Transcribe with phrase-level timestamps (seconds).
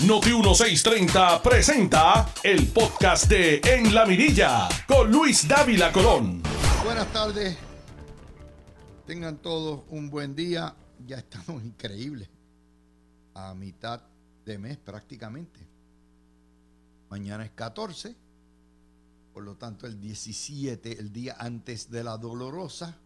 [0.00, 6.42] Noti 1630 presenta el podcast de En la Mirilla con Luis Dávila Colón.
[6.84, 7.56] Buenas tardes.
[9.06, 10.74] Tengan todos un buen día.
[11.06, 12.28] Ya estamos increíbles.
[13.34, 14.02] A mitad
[14.44, 15.60] de mes prácticamente.
[17.08, 18.16] Mañana es 14.
[19.32, 22.98] Por lo tanto, el 17, el día antes de la dolorosa,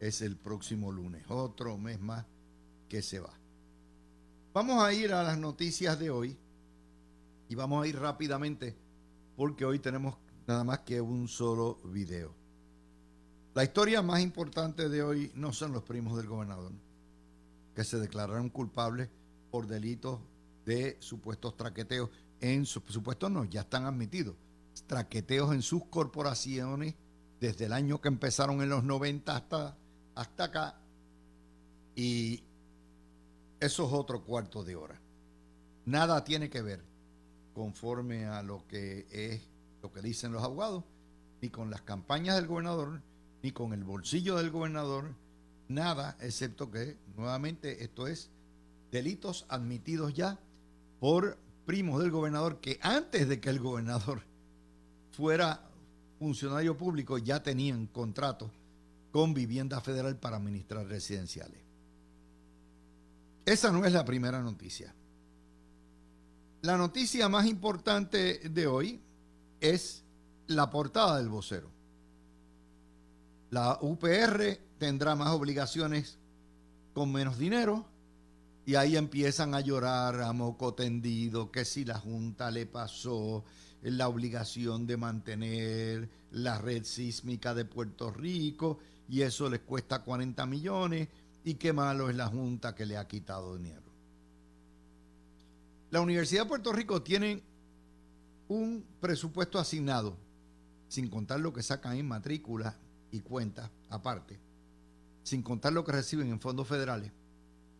[0.00, 1.24] es el próximo lunes.
[1.28, 2.24] Otro mes más
[2.88, 3.41] que se va.
[4.54, 6.36] Vamos a ir a las noticias de hoy
[7.48, 8.76] y vamos a ir rápidamente
[9.34, 12.34] porque hoy tenemos nada más que un solo video.
[13.54, 16.70] La historia más importante de hoy no son los primos del gobernador,
[17.74, 19.08] que se declararon culpables
[19.50, 20.20] por delitos
[20.66, 22.10] de supuestos traqueteos.
[22.38, 24.36] En supuestos no, ya están admitidos.
[24.86, 26.94] Traqueteos en sus corporaciones
[27.40, 29.78] desde el año que empezaron en los 90 hasta,
[30.14, 30.78] hasta acá.
[31.96, 32.44] Y
[33.62, 35.00] eso es otro cuarto de hora.
[35.84, 36.82] Nada tiene que ver
[37.54, 39.40] conforme a lo que es
[39.80, 40.82] lo que dicen los abogados,
[41.40, 43.02] ni con las campañas del gobernador,
[43.40, 45.14] ni con el bolsillo del gobernador,
[45.68, 48.30] nada, excepto que nuevamente esto es
[48.90, 50.40] delitos admitidos ya
[50.98, 54.22] por primos del gobernador que antes de que el gobernador
[55.12, 55.70] fuera
[56.18, 58.50] funcionario público ya tenían contratos
[59.12, 61.61] con vivienda federal para administrar residenciales.
[63.44, 64.94] Esa no es la primera noticia.
[66.62, 69.00] La noticia más importante de hoy
[69.60, 70.04] es
[70.46, 71.68] la portada del vocero.
[73.50, 76.18] La UPR tendrá más obligaciones
[76.94, 77.84] con menos dinero
[78.64, 83.44] y ahí empiezan a llorar a moco tendido que si la Junta le pasó
[83.82, 90.46] la obligación de mantener la red sísmica de Puerto Rico y eso les cuesta 40
[90.46, 91.08] millones
[91.44, 93.90] y qué malo es la Junta que le ha quitado dinero.
[95.90, 97.42] La Universidad de Puerto Rico tiene
[98.48, 100.16] un presupuesto asignado,
[100.88, 102.76] sin contar lo que sacan en matrícula
[103.10, 104.38] y cuentas aparte,
[105.22, 107.12] sin contar lo que reciben en fondos federales,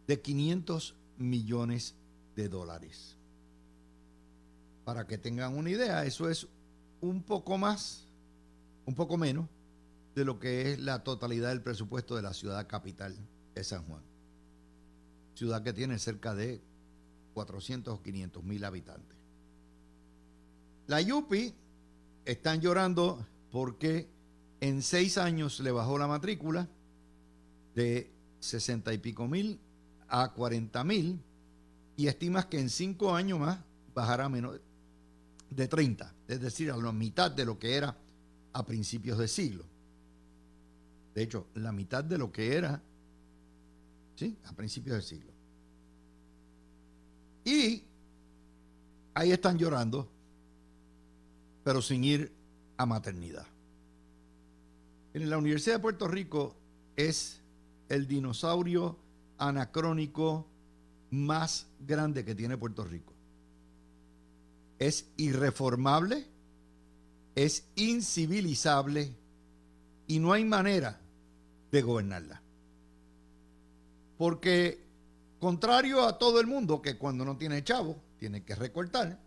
[0.07, 1.95] de 500 millones
[2.37, 3.17] de dólares.
[4.85, 6.49] Para que tengan una idea, eso es
[7.01, 8.07] un poco más,
[8.85, 9.49] un poco menos
[10.15, 13.17] de lo que es la totalidad del presupuesto de la ciudad capital
[13.55, 14.03] de San Juan.
[15.35, 16.63] Ciudad que tiene cerca de
[17.35, 19.17] 400 o 500 mil habitantes.
[20.87, 21.55] La Yupi
[22.25, 24.09] están llorando porque
[24.61, 26.69] en seis años le bajó la matrícula
[27.75, 29.59] de 60 y pico mil
[30.09, 31.21] a 40 mil
[31.97, 33.61] y estimas que en cinco años más
[33.95, 34.61] bajará menos
[35.51, 37.97] de 30, es decir, a la mitad de lo que era
[38.53, 39.65] a principios de siglo.
[41.15, 42.83] De hecho, la mitad de lo que era
[44.45, 45.33] a principios del siglo.
[47.45, 47.83] Y
[49.15, 50.09] ahí están llorando,
[51.65, 52.33] pero sin ir
[52.77, 53.47] a maternidad.
[55.15, 56.57] En la Universidad de Puerto Rico
[56.97, 57.41] es
[57.89, 58.97] el dinosaurio
[59.39, 60.47] anacrónico
[61.11, 63.13] más grande que tiene Puerto Rico.
[64.79, 66.27] Es irreformable,
[67.35, 69.15] es incivilizable
[70.07, 71.01] y no hay manera
[71.71, 72.42] de gobernarla.
[74.23, 74.79] Porque
[75.41, 79.19] contrario a todo el mundo que cuando no tiene chavo tiene que recortar,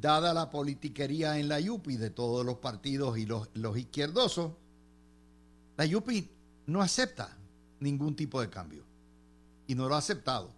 [0.00, 4.50] dada la politiquería en la Yupi de todos los partidos y los, los izquierdosos,
[5.76, 6.28] la Yupi
[6.66, 7.38] no acepta
[7.78, 8.82] ningún tipo de cambio.
[9.68, 10.50] Y no lo ha aceptado.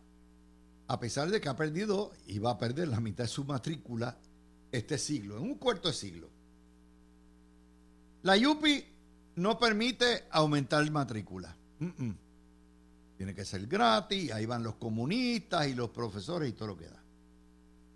[0.89, 4.17] A pesar de que ha perdido y va a perder la mitad de su matrícula
[4.73, 6.31] este siglo, en un cuarto de siglo.
[8.23, 8.83] La Yupi
[9.37, 11.55] no permite aumentar matrícula.
[13.17, 16.89] Tiene que ser gratis, ahí van los comunistas y los profesores y todo lo que
[16.89, 17.03] da.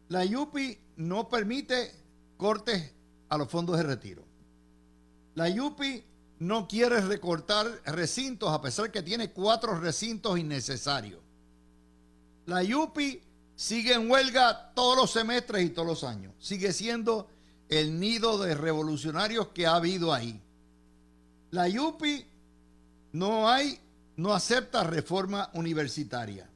[0.09, 1.93] La YUPI no permite
[2.37, 2.93] cortes
[3.29, 4.25] a los fondos de retiro.
[5.34, 6.05] La YUPI
[6.41, 11.21] no quiere recortar recintos a pesar que tiene cuatro recintos innecesarios.
[12.47, 13.21] La YUPI
[13.55, 16.32] sigue en huelga todos los semestres y todos los años.
[16.38, 17.29] Sigue siendo
[17.69, 20.41] el nido de revolucionarios que ha habido ahí.
[21.50, 22.25] La YUPI
[23.12, 23.79] no hay
[24.19, 26.50] no acepta reforma universitaria.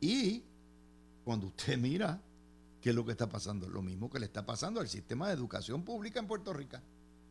[0.00, 0.42] Y
[1.24, 2.20] cuando usted mira
[2.80, 5.34] qué es lo que está pasando, lo mismo que le está pasando al sistema de
[5.34, 6.78] educación pública en Puerto Rico,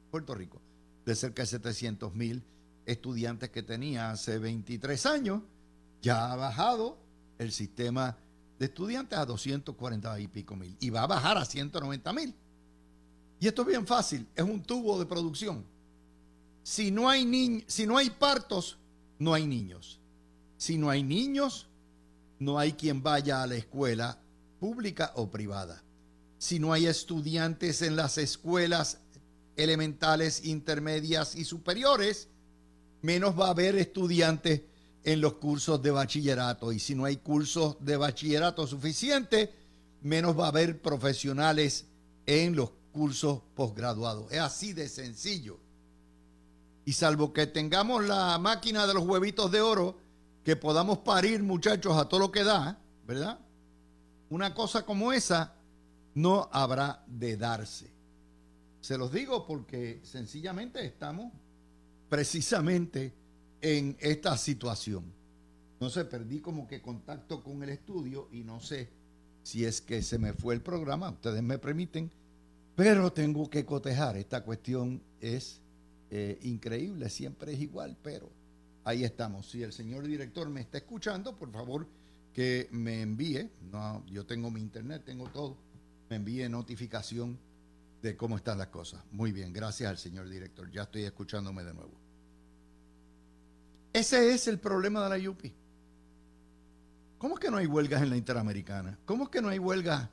[0.10, 0.62] Puerto Rico,
[1.06, 2.42] de cerca de 700 mil
[2.86, 5.42] estudiantes que tenía hace 23 años,
[6.01, 6.98] ya ha bajado
[7.39, 8.18] el sistema
[8.60, 12.33] de estudiantes a 240 y pico mil y va a bajar a 190 mil.
[13.42, 15.73] Y esto es bien fácil, es un tubo de producción.
[16.63, 18.77] Si no hay si no hay partos,
[19.19, 20.00] no hay niños.
[20.57, 21.68] Si no hay niños,
[22.39, 24.18] no hay quien vaya a la escuela
[24.60, 25.83] pública o privada.
[26.38, 29.00] Si no hay estudiantes en las escuelas
[29.56, 32.30] elementales, intermedias y superiores,
[33.01, 34.62] menos va a haber estudiantes
[35.04, 36.71] en los cursos de bachillerato.
[36.71, 39.50] Y si no hay cursos de bachillerato suficientes,
[40.01, 41.86] menos va a haber profesionales
[42.25, 44.31] en los cursos posgraduados.
[44.31, 45.60] Es así de sencillo.
[46.85, 49.97] Y salvo que tengamos la máquina de los huevitos de oro,
[50.44, 52.77] que podamos parir muchachos a todo lo que da,
[53.07, 53.39] ¿verdad?
[54.30, 55.56] Una cosa como esa
[56.15, 57.91] no habrá de darse.
[58.81, 61.31] Se los digo porque sencillamente estamos
[62.09, 63.13] precisamente
[63.62, 65.06] en esta situación.
[65.79, 68.89] No sé, perdí como que contacto con el estudio y no sé
[69.41, 72.12] si es que se me fue el programa, ustedes me permiten,
[72.75, 74.18] pero tengo que cotejar.
[74.18, 75.62] Esta cuestión es
[76.15, 78.30] eh, increíble, siempre es igual, pero
[78.83, 79.50] ahí estamos.
[79.50, 81.88] Si el señor director me está escuchando, por favor
[82.31, 85.57] que me envíe, no, yo tengo mi internet, tengo todo,
[86.12, 87.39] me envíe notificación
[88.04, 89.04] de cómo están las cosas.
[89.12, 90.69] Muy bien, gracias al señor director.
[90.69, 91.94] Ya estoy escuchándome de nuevo.
[93.92, 95.51] Ese es el problema de la Yupi.
[97.18, 99.00] ¿Cómo es que no hay huelgas en la Interamericana?
[99.06, 100.10] ¿Cómo es que no hay huelgas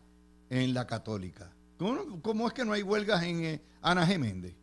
[0.49, 1.52] en la Católica?
[1.76, 4.60] ¿Cómo, es que no hay huelgas en eh, Ana Geméndez?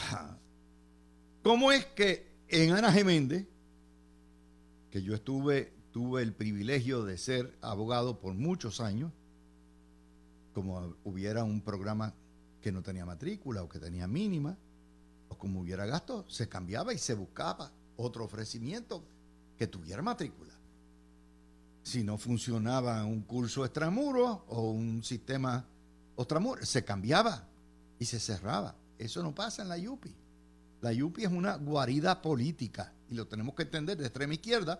[1.42, 3.46] ¿Cómo es que en Ana Geméndez,
[4.90, 9.12] que yo estuve, tuve el privilegio de ser abogado por muchos años,
[10.52, 12.14] como hubiera un programa
[12.60, 14.56] que no tenía matrícula o que tenía mínima,
[15.28, 19.04] o como hubiera gasto, se cambiaba y se buscaba otro ofrecimiento
[19.56, 20.52] que tuviera matrícula.
[21.82, 25.64] Si no funcionaba un curso extramuro o un sistema
[26.16, 27.48] extramuro, se cambiaba
[27.98, 28.74] y se cerraba.
[29.00, 30.14] Eso no pasa en la YUPI.
[30.82, 34.78] La YUPI es una guarida política y lo tenemos que entender de extrema izquierda,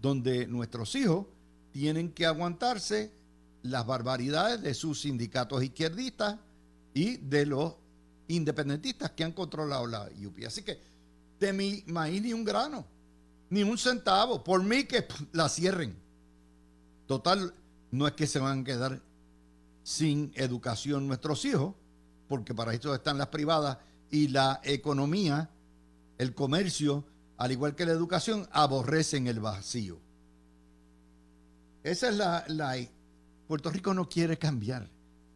[0.00, 1.26] donde nuestros hijos
[1.70, 3.12] tienen que aguantarse
[3.62, 6.38] las barbaridades de sus sindicatos izquierdistas
[6.92, 7.74] y de los
[8.26, 10.44] independentistas que han controlado la UPI.
[10.44, 10.80] Así que
[11.38, 12.84] de mi maíz ni un grano,
[13.48, 15.94] ni un centavo, por mí que la cierren.
[17.06, 17.54] Total,
[17.92, 19.00] no es que se van a quedar
[19.84, 21.74] sin educación nuestros hijos,
[22.28, 23.78] porque para esto están las privadas
[24.10, 25.50] y la economía,
[26.18, 27.04] el comercio,
[27.38, 29.98] al igual que la educación, aborrecen el vacío.
[31.82, 32.76] Esa es la,
[33.48, 34.88] Puerto Rico no quiere cambiar,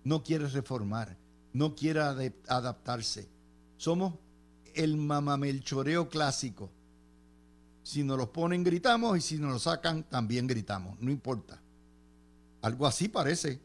[0.04, 1.16] no quiere reformar,
[1.52, 2.00] no quiere
[2.48, 3.28] adaptarse.
[3.76, 4.14] Somos
[4.74, 6.70] el mamamelchoreo clásico.
[7.82, 11.60] Si nos los ponen, gritamos y si nos lo sacan, también gritamos, no importa.
[12.62, 13.60] Algo así parece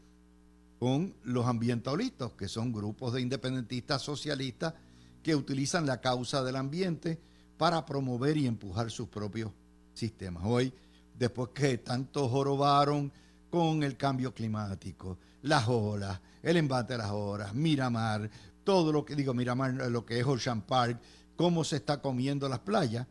[0.82, 4.74] con los ambientalistas, que son grupos de independentistas socialistas
[5.22, 7.20] que utilizan la causa del ambiente
[7.56, 9.52] para promover y empujar sus propios
[9.94, 10.42] sistemas.
[10.44, 10.74] Hoy,
[11.16, 13.12] después que tanto jorobaron
[13.48, 18.28] con el cambio climático, las olas, el embate de las olas, Miramar,
[18.64, 21.00] todo lo que digo, Miramar, lo que es Ocean Park,
[21.36, 23.06] cómo se está comiendo las playas.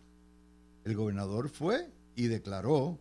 [0.83, 3.00] El gobernador fue y declaró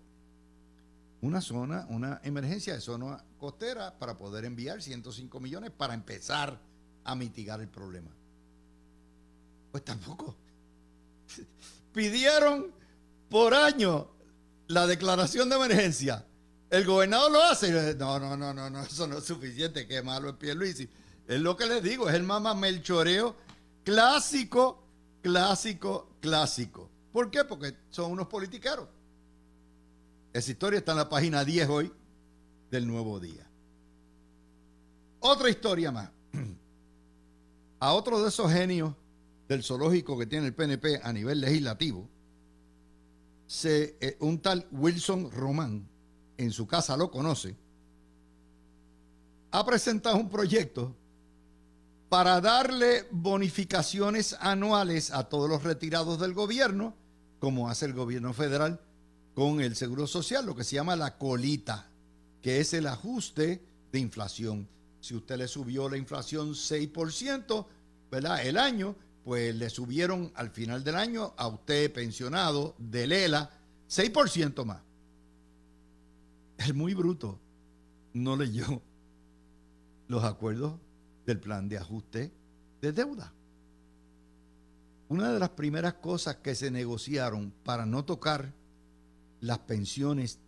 [1.22, 6.58] una zona, una emergencia de zona costera para poder enviar 105 millones para empezar
[7.04, 8.10] a mitigar el problema.
[9.70, 10.36] Pues tampoco.
[11.92, 12.72] Pidieron
[13.28, 14.08] por año
[14.68, 16.24] la declaración de emergencia
[16.70, 17.94] el gobernador lo hace.
[17.96, 19.86] No, no, no, no, no, eso no es suficiente.
[19.86, 20.88] Qué malo es Luis.
[21.26, 23.36] Es lo que les digo, es el mamá melchoreo
[23.84, 24.84] clásico,
[25.20, 26.88] clásico, clásico.
[27.12, 27.44] ¿Por qué?
[27.44, 28.88] Porque son unos politiqueros.
[30.32, 31.92] Esa historia está en la página 10 hoy
[32.70, 33.48] del Nuevo Día.
[35.18, 36.10] Otra historia más.
[37.80, 38.94] A otro de esos genios
[39.48, 42.08] del zoológico que tiene el PNP a nivel legislativo,
[43.46, 45.88] se, eh, un tal Wilson Román,
[46.36, 47.56] en su casa lo conoce,
[49.50, 50.94] ha presentado un proyecto
[52.08, 56.94] para darle bonificaciones anuales a todos los retirados del gobierno,
[57.40, 58.80] como hace el gobierno federal
[59.34, 61.88] con el Seguro Social, lo que se llama la colita,
[62.42, 64.68] que es el ajuste de inflación.
[65.00, 67.66] Si usted le subió la inflación 6%,
[68.10, 68.46] ¿verdad?
[68.46, 73.50] El año, pues le subieron al final del año a usted pensionado de Lela
[73.88, 74.82] 6% más
[76.66, 77.38] el muy bruto
[78.12, 78.82] no leyó
[80.08, 80.74] los acuerdos
[81.26, 82.32] del plan de ajuste
[82.80, 83.32] de deuda.
[85.08, 88.52] Una de las primeras cosas que se negociaron para no tocar
[89.40, 90.38] las pensiones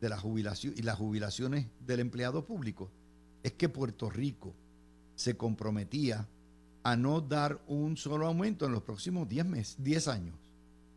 [0.00, 2.90] de la jubilación y las jubilaciones del empleado público
[3.42, 4.54] es que Puerto Rico
[5.14, 6.26] se comprometía
[6.82, 10.36] a no dar un solo aumento en los próximos 10 meses, 10 años.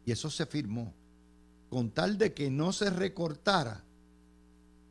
[0.06, 0.94] Y eso se firmó
[1.70, 3.84] con tal de que no se recortara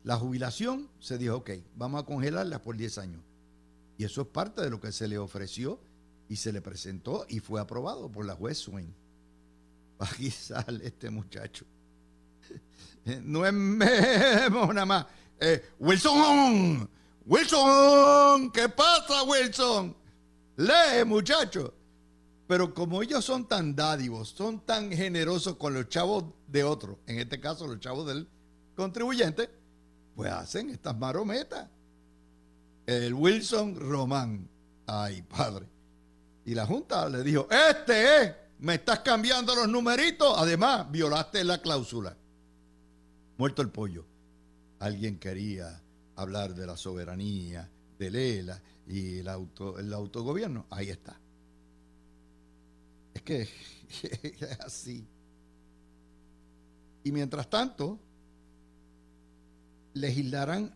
[0.03, 3.21] la jubilación, se dijo, ok, vamos a congelarla por 10 años.
[3.97, 5.79] Y eso es parte de lo que se le ofreció
[6.27, 8.93] y se le presentó y fue aprobado por la juez Swain.
[9.99, 11.65] Aquí sale este muchacho.
[13.23, 15.05] No es Memo nada más.
[15.39, 16.89] Eh, Wilson,
[17.25, 19.95] Wilson, ¿qué pasa, Wilson?
[20.57, 21.73] Lee, muchacho.
[22.47, 27.19] Pero como ellos son tan dádivos, son tan generosos con los chavos de otros, en
[27.19, 28.27] este caso los chavos del
[28.75, 29.49] contribuyente,
[30.15, 31.67] pues hacen estas marometas.
[32.85, 34.49] El Wilson Román.
[34.85, 35.67] Ay, padre.
[36.45, 41.61] Y la Junta le dijo, este es, me estás cambiando los numeritos, además violaste la
[41.61, 42.15] cláusula.
[43.37, 44.05] Muerto el pollo.
[44.79, 45.81] Alguien quería
[46.15, 50.65] hablar de la soberanía, de Lela y el, auto, autogobierno.
[50.69, 51.19] Ahí está.
[53.13, 53.41] Es que
[54.01, 55.07] es así.
[57.03, 57.99] Y mientras tanto,
[59.93, 60.75] legislarán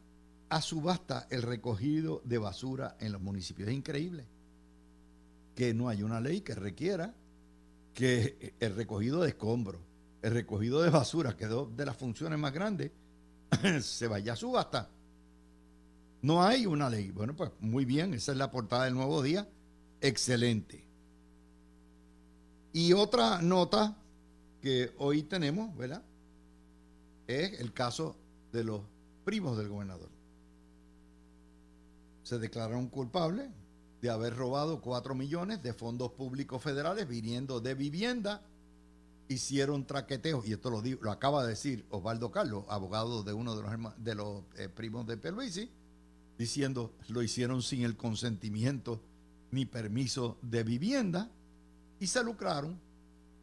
[0.50, 3.70] a subasta el recogido de basura en los municipios.
[3.70, 4.26] Es increíble
[5.56, 7.14] que no hay una ley que requiera
[7.94, 9.82] que el recogido de escombros,
[10.22, 12.92] el recogido de basura, que es de las funciones más grandes,
[13.82, 14.90] se vaya a subasta.
[16.22, 17.12] No hay una ley.
[17.12, 19.48] Bueno, pues muy bien, esa es la portada del nuevo día.
[20.02, 20.86] Excelente.
[22.74, 23.98] Y otra nota
[24.62, 26.04] que hoy tenemos, ¿verdad?
[27.28, 28.16] Es el caso
[28.52, 28.82] de los
[29.24, 30.10] primos del gobernador.
[32.24, 33.50] Se declararon culpables
[34.02, 38.42] de haber robado 4 millones de fondos públicos federales viniendo de vivienda.
[39.30, 43.64] Hicieron traqueteos, y esto lo, lo acaba de decir Osvaldo Carlos, abogado de uno de
[43.64, 45.70] los, de los eh, primos de Pierluisi,
[46.38, 49.02] diciendo lo hicieron sin el consentimiento
[49.52, 51.30] ni permiso de vivienda
[52.00, 52.80] y se lucraron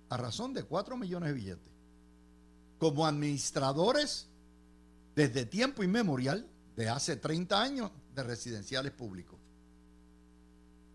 [0.09, 1.73] a razón de 4 millones de billetes.
[2.79, 4.29] Como administradores
[5.15, 9.39] desde tiempo inmemorial, de hace 30 años, de residenciales públicos.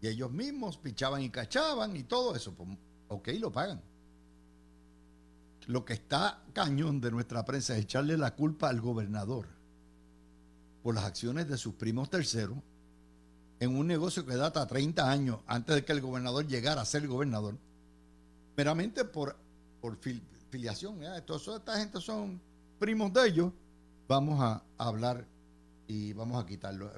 [0.02, 2.54] Y ellos mismos pichaban y cachaban y todo eso.
[2.54, 2.70] Pues,
[3.08, 3.82] ok, lo pagan.
[5.70, 9.46] Lo que está cañón de nuestra prensa es echarle la culpa al gobernador
[10.82, 12.58] por las acciones de sus primos terceros
[13.60, 17.08] en un negocio que data 30 años antes de que el gobernador llegara a ser
[17.08, 17.56] gobernador,
[18.58, 19.36] meramente por,
[19.80, 19.96] por
[20.50, 21.02] filiación.
[21.28, 22.42] Toda esta gente son
[22.80, 23.54] primos de ellos
[24.08, 25.24] vamos a hablar
[25.88, 26.92] y vamos a quitarlo.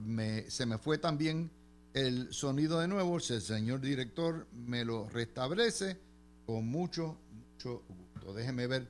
[0.47, 1.51] se me fue también
[1.93, 5.99] el sonido de nuevo, el señor director me lo restablece
[6.45, 8.10] con mucho, mucho gusto.
[8.33, 8.87] Déjeme ver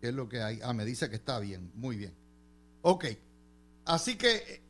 [0.00, 0.60] qué es lo que hay.
[0.62, 2.14] Ah, me dice que está bien, muy bien.
[2.82, 3.06] Ok,
[3.86, 4.62] así que eh,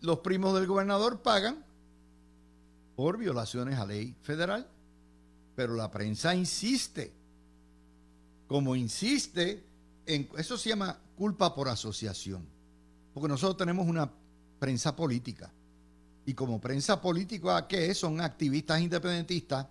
[0.00, 1.64] los primos del gobernador pagan
[2.96, 4.68] por violaciones a ley federal,
[5.54, 7.12] pero la prensa insiste,
[8.46, 9.64] como insiste
[10.06, 12.46] en, eso se llama culpa por asociación.
[13.14, 14.10] Porque nosotros tenemos una
[14.58, 15.52] prensa política.
[16.26, 17.98] Y como prensa política, ¿qué es?
[17.98, 19.66] Son activistas independentistas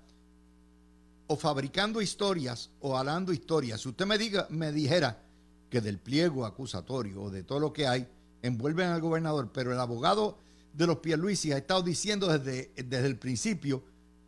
[1.32, 3.82] o fabricando historias o hablando historias.
[3.82, 5.22] Si usted me, diga, me dijera
[5.70, 8.08] que del pliego acusatorio o de todo lo que hay
[8.42, 10.40] envuelven al gobernador, pero el abogado
[10.74, 13.84] de los Pierluisi ha estado diciendo desde, desde el principio,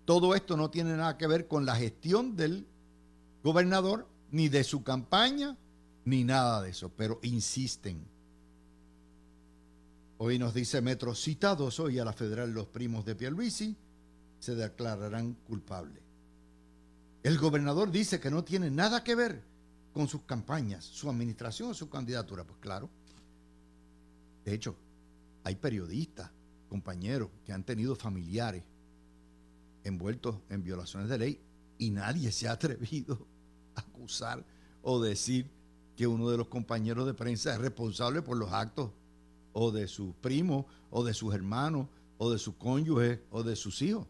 [0.05, 2.67] todo esto no tiene nada que ver con la gestión del
[3.43, 5.58] gobernador, ni de su campaña,
[6.05, 8.05] ni nada de eso, pero insisten.
[10.20, 13.75] Hoy nos dice Metro, citados hoy a la federal los primos de Pierluisi,
[14.38, 16.11] se declararán culpables.
[17.24, 19.44] El gobernador dice que no tiene nada que ver
[19.94, 22.44] con sus campañas, su administración su candidatura.
[22.44, 22.90] Pues claro.
[24.44, 24.75] De hecho,
[25.44, 26.32] hay periodistas,
[26.68, 28.63] compañeros, que han tenido familiares
[29.84, 31.40] envueltos en violaciones de ley
[31.78, 33.28] y nadie se ha atrevido
[33.75, 34.44] a acusar
[34.82, 35.50] o decir
[35.96, 38.92] que uno de los compañeros de prensa es responsable por los actos
[39.54, 41.88] o de sus primos, o de sus hermanos,
[42.18, 44.08] o de sus cónyuges, o de sus hijos.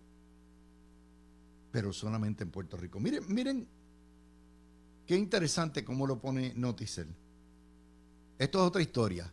[1.71, 2.99] Pero solamente en Puerto Rico.
[2.99, 3.67] Miren, miren
[5.05, 7.07] qué interesante cómo lo pone Noticel.
[8.37, 9.31] Esto es otra historia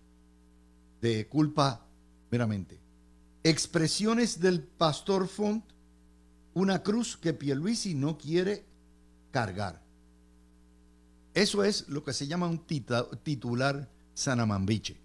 [1.01, 1.87] de culpa
[2.31, 2.79] meramente.
[3.43, 5.65] Expresiones del pastor Font,
[6.55, 8.65] una cruz que Pierluisi no quiere
[9.31, 9.81] cargar.
[11.35, 12.59] Eso es lo que se llama un
[13.23, 14.97] titular sanamambiche.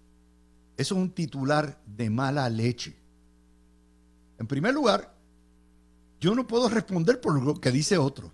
[0.76, 2.96] Eso es un titular de mala leche.
[4.38, 5.13] En primer lugar,
[6.24, 8.32] yo no puedo responder por lo que dice otro.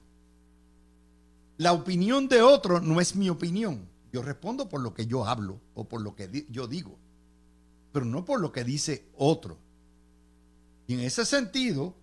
[1.57, 3.89] La opinión de otro no es mi opinión.
[4.13, 6.97] Yo respondo por lo que yo hablo o por lo que yo digo,
[7.91, 9.59] pero no por lo que dice otro.
[10.87, 11.97] Y en ese sentido,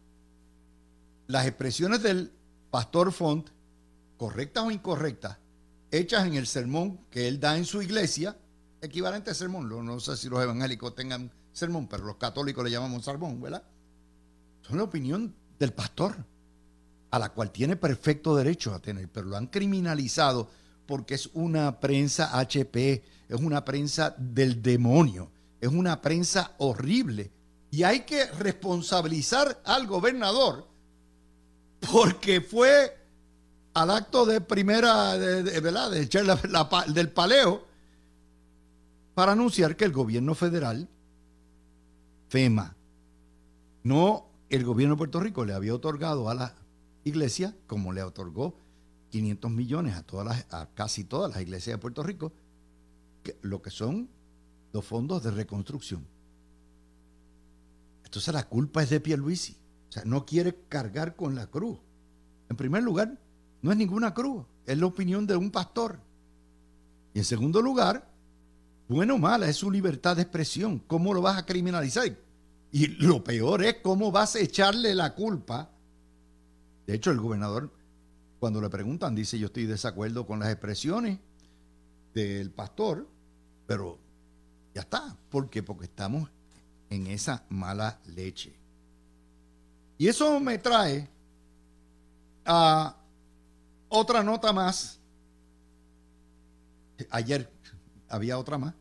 [1.27, 2.33] las expresiones del
[2.69, 3.47] pastor Font,
[4.17, 5.37] correctas o incorrectas,
[5.89, 8.37] hechas en el sermón que él da en su iglesia,
[8.81, 9.69] equivalente a sermón.
[9.69, 13.63] No sé si los evangélicos tengan sermón, pero los católicos le llamamos sermón, ¿verdad?
[14.63, 16.15] Son la opinión del pastor,
[17.11, 20.49] a la cual tiene perfecto derecho a tener, pero lo han criminalizado
[20.85, 27.31] porque es una prensa HP, es una prensa del demonio, es una prensa horrible.
[27.69, 30.67] Y hay que responsabilizar al gobernador
[31.91, 32.97] porque fue
[33.73, 35.91] al acto de primera, de, ¿verdad?
[35.91, 36.25] De echar
[36.87, 37.67] del paleo
[39.13, 40.87] para anunciar que el gobierno federal,
[42.29, 42.75] FEMA,
[43.83, 46.55] no el gobierno de Puerto Rico le había otorgado a la
[47.03, 48.55] iglesia, como le otorgó
[49.09, 52.33] 500 millones a, todas las, a casi todas las iglesias de Puerto Rico,
[53.41, 54.09] lo que son
[54.73, 56.05] los fondos de reconstrucción.
[58.03, 59.57] Entonces la culpa es de Pierluisi.
[59.89, 61.79] O sea, no quiere cargar con la cruz.
[62.49, 63.19] En primer lugar,
[63.61, 65.99] no es ninguna cruz, es la opinión de un pastor.
[67.13, 68.09] Y en segundo lugar,
[68.87, 70.79] bueno o mala, es su libertad de expresión.
[70.79, 72.15] ¿Cómo lo vas a criminalizar?
[72.71, 75.69] Y lo peor es cómo vas a echarle la culpa.
[76.85, 77.71] De hecho, el gobernador,
[78.39, 81.19] cuando le preguntan, dice, yo estoy de desacuerdo con las expresiones
[82.13, 83.07] del pastor,
[83.65, 83.99] pero
[84.73, 85.15] ya está.
[85.29, 85.63] ¿Por qué?
[85.63, 86.29] Porque estamos
[86.89, 88.55] en esa mala leche.
[89.97, 91.09] Y eso me trae
[92.45, 92.95] a
[93.89, 94.99] otra nota más.
[97.09, 97.51] Ayer
[98.09, 98.73] había otra más.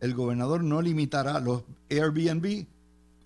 [0.00, 2.66] El gobernador no limitará los Airbnb,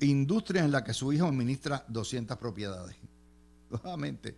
[0.06, 2.96] industria en la que su hijo administra 200 propiedades.
[3.70, 4.37] Nuevamente,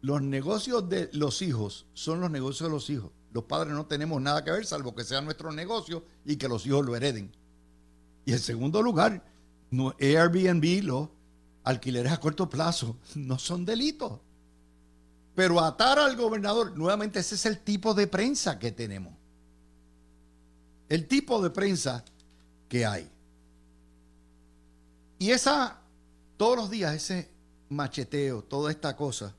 [0.00, 3.10] los negocios de los hijos son los negocios de los hijos.
[3.32, 6.66] Los padres no tenemos nada que ver, salvo que sea nuestro negocio y que los
[6.66, 7.30] hijos lo hereden.
[8.24, 9.24] Y en segundo lugar,
[9.98, 11.08] Airbnb, los
[11.64, 14.20] alquileres a corto plazo, no son delitos.
[15.34, 19.14] Pero atar al gobernador, nuevamente ese es el tipo de prensa que tenemos.
[20.88, 22.04] El tipo de prensa
[22.68, 23.08] que hay.
[25.18, 25.80] Y esa,
[26.36, 27.28] todos los días, ese
[27.68, 29.34] macheteo, toda esta cosa,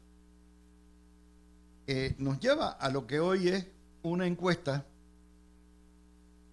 [1.88, 3.66] eh, nos lleva a lo que hoy es
[4.04, 4.86] una encuesta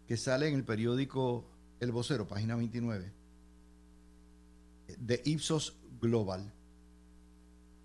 [0.06, 1.44] que sale en el periódico
[1.80, 3.12] El Vocero, página 29,
[4.98, 6.52] de Ipsos Global.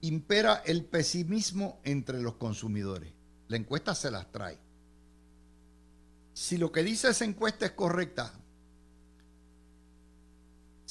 [0.02, 3.12] Impera el pesimismo entre los consumidores.
[3.48, 4.58] La encuesta se las trae.
[6.34, 8.32] Si lo que dice esa encuesta es correcta,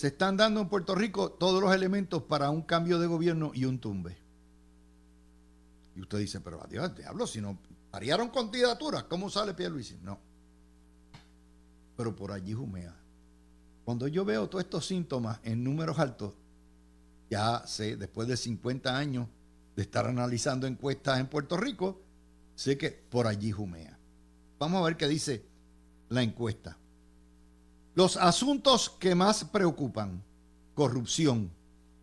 [0.01, 3.67] se están dando en Puerto Rico todos los elementos para un cambio de gobierno y
[3.67, 4.17] un tumbe.
[5.95, 7.59] Y usted dice, pero adiós, diablo, si no
[7.93, 9.99] variaron candidaturas, ¿cómo sale Pierluisi?
[10.03, 10.19] No.
[11.99, 12.97] Pero por allí jumea.
[13.85, 16.33] Cuando yo veo todos estos síntomas en números altos,
[17.29, 19.29] ya sé, después de 50 años
[19.77, 22.01] de estar analizando encuestas en Puerto Rico,
[22.55, 23.99] sé que por allí jumea.
[24.59, 25.45] Vamos a ver qué dice
[26.09, 26.80] la encuesta.
[27.95, 30.23] Los asuntos que más preocupan,
[30.75, 31.51] corrupción,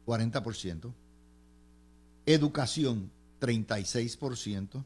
[0.06, 0.94] 40%,
[2.26, 4.84] educación, 36%,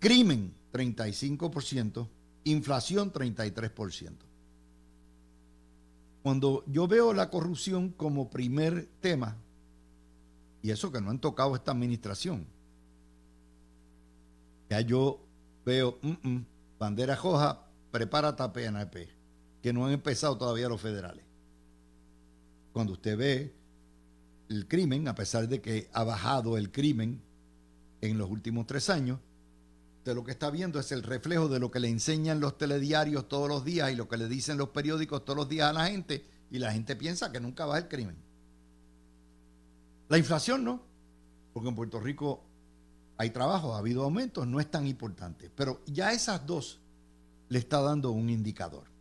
[0.00, 2.08] crimen, 35%,
[2.44, 4.12] inflación, 33%.
[6.22, 9.36] Cuando yo veo la corrupción como primer tema,
[10.62, 12.46] y eso que no han tocado esta administración,
[14.70, 15.20] ya yo
[15.64, 16.46] veo, mm, mm,
[16.78, 19.08] bandera roja, prepárate a PNP,
[19.64, 21.24] que no han empezado todavía los federales.
[22.74, 23.54] Cuando usted ve
[24.50, 27.22] el crimen, a pesar de que ha bajado el crimen
[28.02, 29.20] en los últimos tres años,
[30.04, 33.26] de lo que está viendo es el reflejo de lo que le enseñan los telediarios
[33.26, 35.86] todos los días y lo que le dicen los periódicos todos los días a la
[35.86, 38.16] gente, y la gente piensa que nunca va el crimen.
[40.10, 40.82] La inflación no,
[41.54, 42.44] porque en Puerto Rico
[43.16, 46.82] hay trabajo, ha habido aumentos, no es tan importante, pero ya esas dos
[47.48, 48.92] le está dando un indicador.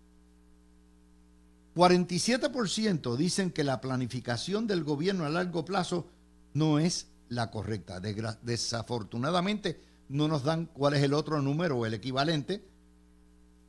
[1.75, 6.07] 47% dicen que la planificación del gobierno a largo plazo
[6.53, 7.99] no es la correcta.
[7.99, 12.63] Desafortunadamente no nos dan cuál es el otro número o el equivalente,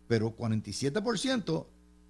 [0.07, 1.67] pero 47%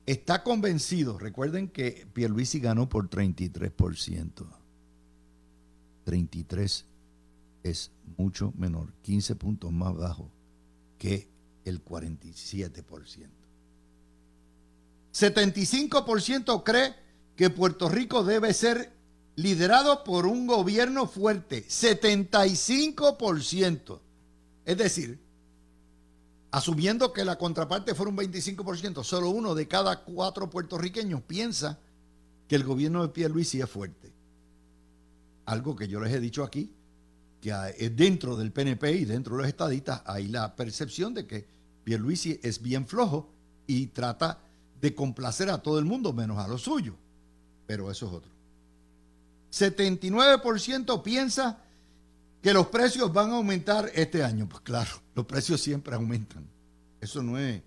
[0.06, 1.18] está convencido.
[1.18, 4.46] Recuerden que Pierluisi ganó por 33%.
[6.04, 6.84] 33
[7.62, 10.30] es mucho menor, 15 puntos más bajo
[10.98, 11.28] que
[11.64, 13.43] el 47%.
[15.14, 16.94] 75% cree
[17.36, 18.92] que Puerto Rico debe ser
[19.36, 21.64] liderado por un gobierno fuerte.
[21.66, 24.00] 75%.
[24.64, 25.20] Es decir,
[26.50, 31.78] asumiendo que la contraparte fuera un 25%, solo uno de cada cuatro puertorriqueños piensa
[32.48, 34.12] que el gobierno de Pierluisi es fuerte.
[35.46, 36.72] Algo que yo les he dicho aquí,
[37.40, 37.52] que
[37.94, 41.46] dentro del PNP y dentro de los estadistas hay la percepción de que
[41.84, 43.30] Pierluisi es bien flojo
[43.66, 44.40] y trata
[44.84, 46.94] de complacer a todo el mundo menos a lo suyo.
[47.66, 48.30] Pero eso es otro.
[49.50, 51.58] 79% piensa
[52.42, 54.46] que los precios van a aumentar este año.
[54.46, 56.46] Pues claro, los precios siempre aumentan.
[57.00, 57.62] Eso no es.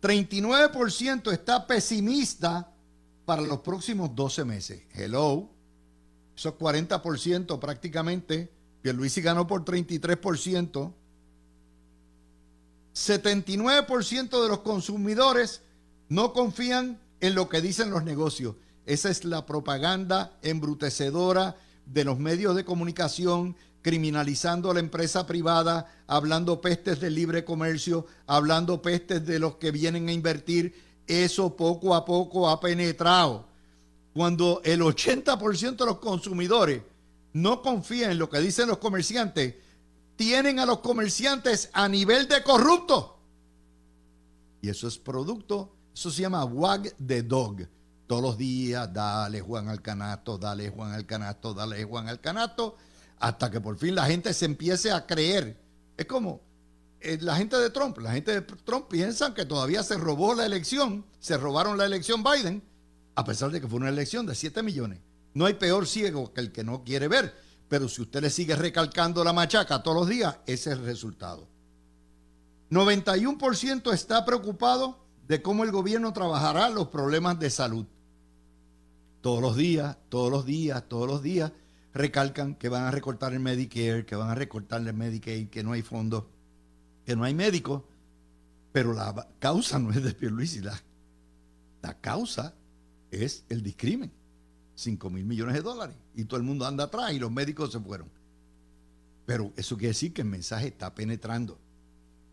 [0.00, 2.72] 39% está pesimista
[3.24, 4.82] para los próximos 12 meses.
[4.94, 5.50] Hello.
[6.36, 8.48] Eso es 40% prácticamente.
[8.80, 10.92] Pierluisi ganó por 33%.
[12.94, 15.62] 79% de los consumidores
[16.08, 18.56] no confían en lo que dicen los negocios.
[18.84, 25.92] Esa es la propaganda embrutecedora de los medios de comunicación, criminalizando a la empresa privada,
[26.06, 30.74] hablando pestes del libre comercio, hablando pestes de los que vienen a invertir.
[31.06, 33.46] Eso poco a poco ha penetrado.
[34.12, 36.82] Cuando el 80% de los consumidores
[37.32, 39.54] no confían en lo que dicen los comerciantes,
[40.16, 43.18] tienen a los comerciantes a nivel de corrupto.
[44.62, 47.66] Y eso es producto, eso se llama wag the dog
[48.06, 52.76] todos los días, dale Juan al canasto, dale Juan al canasto, dale Juan al canasto,
[53.18, 55.58] hasta que por fin la gente se empiece a creer.
[55.96, 56.42] Es como
[57.00, 60.44] eh, la gente de Trump, la gente de Trump piensan que todavía se robó la
[60.44, 62.62] elección, se robaron la elección Biden,
[63.14, 65.00] a pesar de que fue una elección de 7 millones.
[65.32, 67.34] No hay peor ciego que el que no quiere ver,
[67.70, 71.48] pero si usted le sigue recalcando la machaca todos los días, ese es el resultado.
[72.70, 77.86] 91% está preocupado de cómo el gobierno trabajará los problemas de salud
[79.20, 81.52] todos los días, todos los días, todos los días,
[81.92, 85.72] recalcan que van a recortar el Medicare, que van a recortar el Medicaid, que no
[85.72, 86.24] hay fondos,
[87.04, 87.82] que no hay médicos,
[88.70, 90.80] pero la causa no es de Pierluisi, la,
[91.82, 92.54] la causa
[93.10, 94.12] es el discrimen.
[94.76, 95.96] 5 mil millones de dólares.
[96.14, 98.10] Y todo el mundo anda atrás y los médicos se fueron.
[99.24, 101.58] Pero eso quiere decir que el mensaje está penetrando.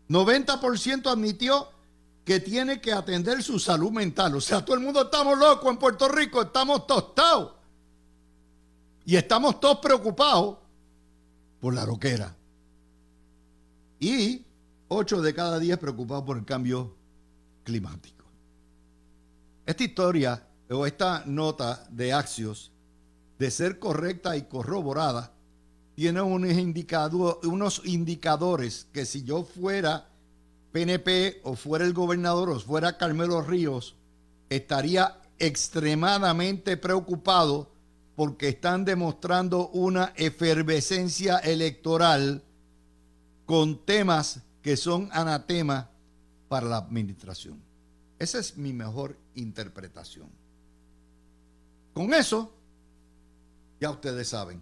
[0.08, 1.68] 90% admitió
[2.24, 4.34] que tiene que atender su salud mental.
[4.34, 7.52] O sea, todo el mundo estamos locos en Puerto Rico, estamos tostados.
[9.04, 10.56] Y estamos todos preocupados
[11.60, 12.34] por la roquera.
[14.00, 14.44] Y
[14.88, 16.96] 8 de cada 10 preocupados por el cambio
[17.62, 18.24] climático.
[19.66, 22.72] Esta historia o esta nota de Axios,
[23.38, 25.32] de ser correcta y corroborada,
[25.94, 30.08] tiene unos, unos indicadores que si yo fuera
[30.74, 33.94] PNP o fuera el gobernador o fuera Carmelo Ríos,
[34.50, 37.70] estaría extremadamente preocupado
[38.16, 42.42] porque están demostrando una efervescencia electoral
[43.46, 45.90] con temas que son anatema
[46.48, 47.62] para la administración.
[48.18, 50.28] Esa es mi mejor interpretación.
[51.92, 52.52] Con eso,
[53.80, 54.60] ya ustedes saben,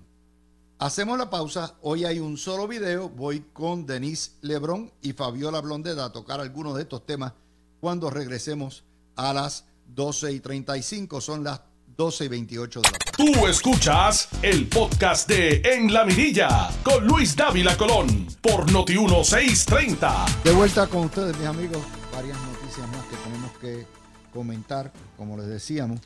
[0.82, 1.76] Hacemos la pausa.
[1.82, 3.08] Hoy hay un solo video.
[3.08, 7.34] Voy con Denise Lebrón y Fabiola Blondeda a tocar algunos de estos temas
[7.80, 8.82] cuando regresemos
[9.14, 9.64] a las
[9.94, 11.20] 12 y 35.
[11.20, 11.60] Son las
[11.96, 13.12] 12 y 28 de la tarde.
[13.16, 20.42] Tú escuchas el podcast de En la Mirilla con Luis Dávila Colón por Noti1630.
[20.42, 21.78] De vuelta con ustedes, mis amigos.
[22.12, 23.86] Varias noticias más que tenemos que
[24.32, 26.00] comentar, como les decíamos.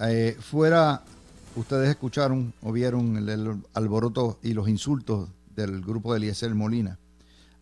[0.00, 1.02] Eh, fuera
[1.56, 6.98] ustedes escucharon o vieron el, alboroto y los insultos del grupo de Eliezer Molina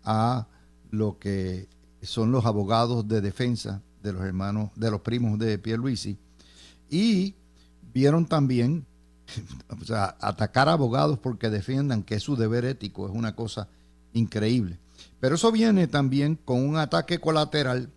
[0.05, 0.47] a
[0.91, 1.69] lo que
[2.03, 6.17] son los abogados de defensa de los hermanos, de los primos de Pierluisi,
[6.89, 7.35] y
[7.93, 8.87] vieron también,
[10.21, 13.69] atacar a abogados porque defiendan que es su deber ético, es una cosa
[14.13, 14.79] increíble.
[15.21, 17.91] Pero eso viene también con un ataque colateral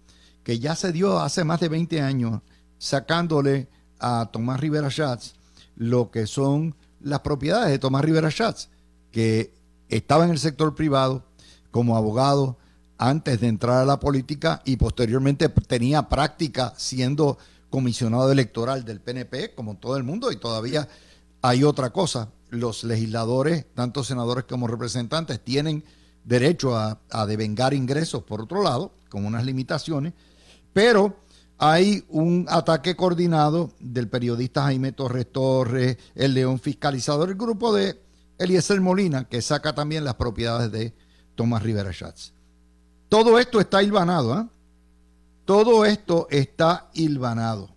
[0.43, 2.41] que ya se dio hace más de 20 años,
[2.77, 5.35] sacándole a Tomás Rivera Schatz
[5.75, 8.69] lo que son las propiedades de Tomás Rivera Schatz,
[9.11, 9.53] que
[9.89, 11.23] estaba en el sector privado
[11.71, 12.57] como abogado
[12.97, 17.37] antes de entrar a la política y posteriormente tenía práctica siendo
[17.69, 20.87] comisionado electoral del PNP, como todo el mundo, y todavía
[21.41, 22.29] hay otra cosa.
[22.49, 25.83] Los legisladores, tanto senadores como representantes, tienen
[26.23, 30.13] derecho a, a devengar ingresos por otro lado, con unas limitaciones,
[30.71, 31.17] pero
[31.57, 38.01] hay un ataque coordinado del periodista Jaime Torres Torres, el León Fiscalizador, el grupo de
[38.37, 40.93] Eliezer Molina, que saca también las propiedades de
[41.35, 42.33] Tomás Rivera Schatz.
[43.09, 44.47] Todo esto está hilvanado, ¿eh?
[45.45, 47.69] Todo esto está hilvanado.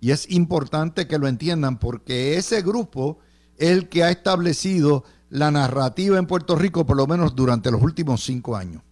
[0.00, 3.18] Y es importante que lo entiendan porque ese grupo
[3.56, 7.82] es el que ha establecido la narrativa en Puerto Rico, por lo menos durante los
[7.82, 8.82] últimos cinco años.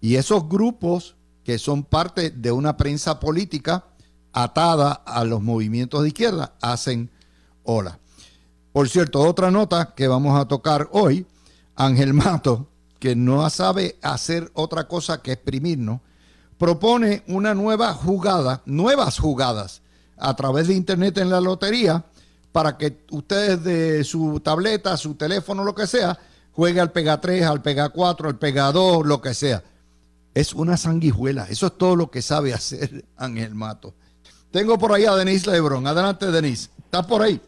[0.00, 3.84] Y esos grupos que son parte de una prensa política
[4.32, 7.10] atada a los movimientos de izquierda, hacen
[7.64, 7.98] ola.
[8.72, 11.26] Por cierto, otra nota que vamos a tocar hoy,
[11.74, 16.00] Ángel Mato, que no sabe hacer otra cosa que exprimirnos,
[16.58, 19.80] propone una nueva jugada, nuevas jugadas
[20.18, 22.04] a través de Internet en la lotería
[22.52, 26.18] para que ustedes de su tableta, su teléfono, lo que sea,
[26.52, 29.62] juegue al Pega 3, al Pega 4, al Pega 2, lo que sea.
[30.34, 31.46] Es una sanguijuela.
[31.48, 33.94] Eso es todo lo que sabe hacer Ángel Mato.
[34.50, 35.86] Tengo por ahí a Denise Lebron.
[35.86, 36.70] Adelante, Denise.
[36.78, 37.40] ¿Estás por ahí?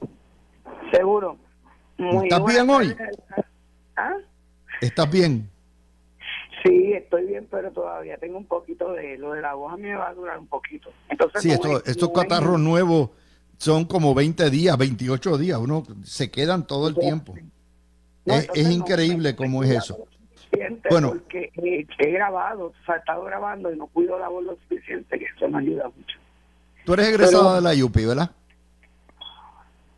[0.93, 1.37] Seguro.
[1.99, 2.97] ¿Estás bien hoy?
[3.97, 4.17] ¿Ah?
[4.81, 5.49] ¿Estás bien?
[6.63, 9.83] Sí, estoy bien, pero todavía tengo un poquito de lo de la voz a mí
[9.83, 10.91] me va a durar un poquito.
[11.09, 13.11] Entonces, sí, estos catarros nuevos
[13.57, 17.35] son como 20 días, 28 días, uno se quedan todo el tiempo.
[18.25, 20.07] es, increíble cómo es eso.
[20.91, 24.57] Bueno, porque he grabado, o sea, he estado grabando y no cuido la voz lo
[24.57, 26.19] suficiente, que eso me ayuda mucho.
[26.85, 28.31] Tú eres egresada de la UPI, ¿verdad?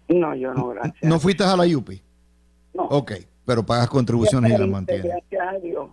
[0.08, 1.02] No, yo no, gracias.
[1.02, 2.00] ¿No fuiste a la UPI?
[2.74, 2.84] No.
[2.84, 3.12] Ok,
[3.44, 5.06] pero pagas contribuciones y las mantienes.
[5.06, 5.90] Gracias a Dios.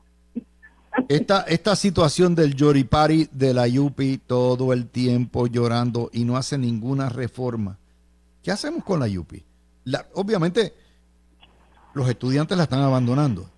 [1.08, 6.58] Esta, esta situación del Yoripari de la Yupi todo el tiempo llorando y no hace
[6.58, 7.78] ninguna reforma.
[8.44, 9.44] ¿Qué hacemos con la Yupi?
[10.14, 10.74] obviamente,
[11.94, 13.50] los estudiantes la están abandonando.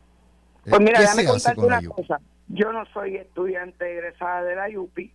[0.69, 2.19] Pues mira, déjame contarte una cosa.
[2.47, 5.11] Yo no soy estudiante egresada de la Yupi,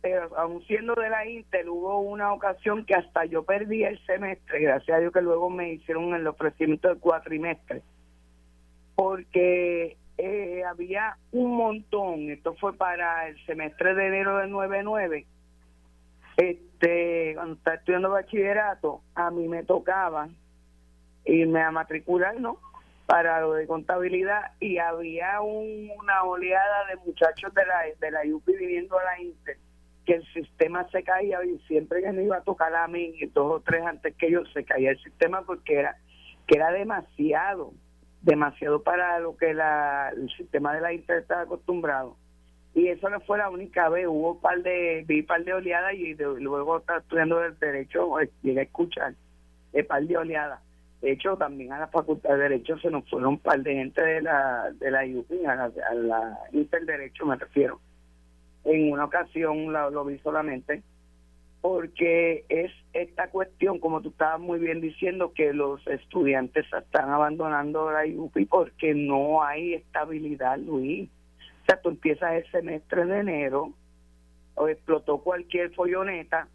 [0.00, 4.60] pero aún siendo de la Intel, hubo una ocasión que hasta yo perdí el semestre,
[4.60, 7.82] gracias a Dios que luego me hicieron el ofrecimiento del cuatrimestre,
[8.94, 15.26] porque eh, había un montón, esto fue para el semestre de enero del 99,
[16.36, 20.28] este, cuando estaba estudiando bachillerato, a mí me tocaba
[21.24, 22.58] irme a matricular, ¿no?
[23.06, 28.56] Para lo de contabilidad y había una oleada de muchachos de la, de la UPI
[28.56, 29.56] viniendo a la Inter,
[30.04, 33.26] que el sistema se caía y siempre que me iba a tocar a mí, y
[33.26, 35.96] dos o tres antes que yo, se caía el sistema porque era,
[36.48, 37.72] que era demasiado
[38.26, 42.16] demasiado para lo que la, el sistema de la Inter está acostumbrado.
[42.74, 45.54] Y eso no fue la única vez, hubo un par de, vi un par de
[45.54, 49.14] oleadas y luego estaba estudiando el derecho, llegué a escuchar
[49.72, 50.60] el par de oleadas.
[51.00, 54.00] De hecho, también a la Facultad de Derecho se nos fueron un par de gente
[54.00, 57.80] de la, de la a la, a la Interderecho me refiero.
[58.64, 60.82] En una ocasión lo vi solamente
[61.60, 67.90] porque es esta cuestión, como tú estabas muy bien diciendo, que los estudiantes están abandonando
[67.90, 71.08] la IUPI porque no hay estabilidad, Luis.
[71.62, 73.72] O sea, tú empiezas el semestre de enero,
[74.54, 76.46] o explotó cualquier folloneta,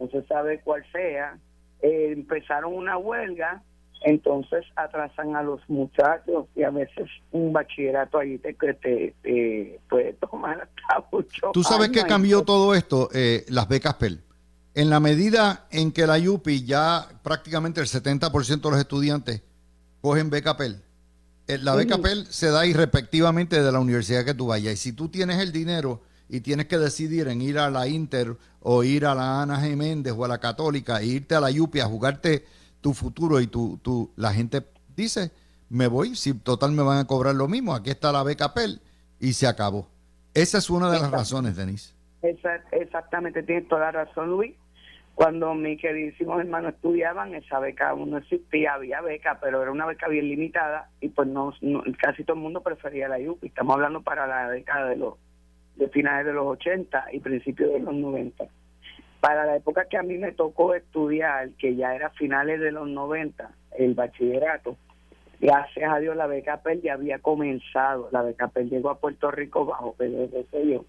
[0.00, 1.38] no se sabe cuál sea,
[1.82, 3.62] eh, empezaron una huelga,
[4.06, 10.60] entonces atrasan a los muchachos y a veces un bachillerato ahí te, te, puede tomar
[10.60, 11.50] hasta mucho.
[11.52, 13.08] ¿Tú sabes qué cambió todo esto?
[13.12, 14.22] Eh, las becas PEL.
[14.74, 19.42] En la medida en que la UPI ya prácticamente el 70% de los estudiantes
[20.00, 20.80] cogen beca PEL,
[21.48, 24.74] eh, la beca PEL se da irrespectivamente de la universidad que tú vayas.
[24.74, 28.36] Y si tú tienes el dinero y tienes que decidir en ir a la Inter
[28.60, 29.74] o ir a la Ana G.
[29.74, 32.44] Méndez o a la Católica e irte a la UPI a jugarte
[32.86, 34.62] tu futuro y tu, tu, la gente
[34.94, 35.32] dice,
[35.68, 38.80] me voy, si total me van a cobrar lo mismo, aquí está la beca PEL
[39.18, 39.88] y se acabó.
[40.34, 41.96] Esa es una de las razones, Denise.
[42.22, 44.54] exactamente, tienes toda la razón, Luis
[45.16, 49.86] cuando mis queridísimos hermanos estudiaban, esa beca aún no existía, había beca, pero era una
[49.86, 51.54] beca bien limitada y pues no,
[51.98, 53.48] casi todo el mundo prefería la UPI.
[53.48, 55.14] Estamos hablando para la década de los
[55.74, 58.44] de finales de los 80 y principios de los 90.
[59.26, 62.88] Para la época que a mí me tocó estudiar, que ya era finales de los
[62.88, 64.76] 90, el bachillerato,
[65.40, 68.08] gracias a Dios la beca PEL ya había comenzado.
[68.12, 70.80] La beca PEL llegó a Puerto Rico bajo PDD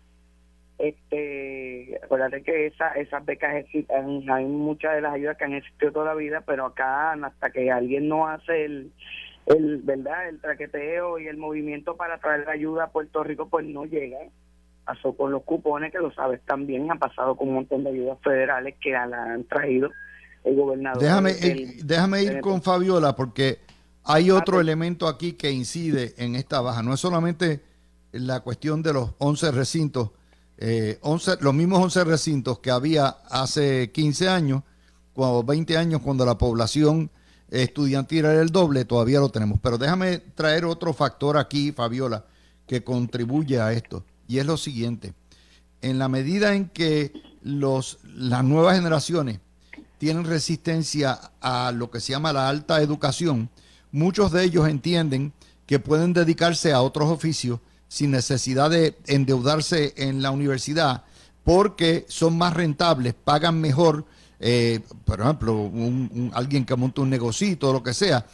[0.78, 5.92] este acuérdate que esa, esas becas existen hay muchas de las ayudas que han existido
[5.92, 8.92] toda la vida pero acá hasta que alguien no hace el
[9.82, 13.86] verdad el traqueteo y el movimiento para traer la ayuda a Puerto Rico pues no
[13.86, 14.20] llega
[14.88, 18.18] pasó con los cupones que lo sabes también ha pasado con un montón de ayudas
[18.24, 19.92] federales que la han traído
[20.44, 21.34] el gobernador déjame
[21.84, 23.60] déjame ir con Fabiola porque
[24.10, 26.82] hay otro elemento aquí que incide en esta baja.
[26.82, 27.62] No es solamente
[28.14, 30.12] la cuestión de los 11 recintos
[30.60, 31.00] eh,
[31.42, 34.64] los mismos 11 recintos que había hace 15 años,
[35.14, 37.12] o 20 años, cuando la población
[37.52, 39.60] estudiantil era el doble, todavía lo tenemos.
[39.62, 42.26] Pero déjame traer otro factor aquí, Fabiola,
[42.66, 45.14] que contribuye a esto, y es lo siguiente.
[45.82, 49.40] En la medida en que los, las nuevas generaciones
[49.98, 53.50] tienen resistencia a lo que se llama la alta educación,
[53.92, 55.34] muchos de ellos entienden
[55.66, 61.04] que pueden dedicarse a otros oficios sin necesidad de endeudarse en la universidad
[61.48, 64.04] porque son más rentables, pagan mejor,
[64.38, 68.26] eh, por ejemplo, un, alguien que monta un negocito o lo que sea,